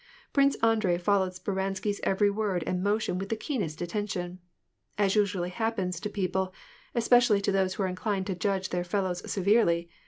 [0.33, 4.39] Prince Andrei followed Speransky 's every word and motion with the keenest attention.
[4.97, 6.55] As usually happens to people,
[6.95, 9.91] especially to those who are inclined to judge their fellows severely.